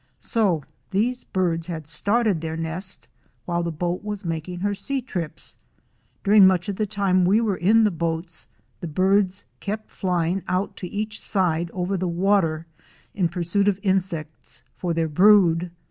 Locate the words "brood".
15.07-15.69